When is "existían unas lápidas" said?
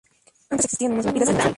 0.65-1.29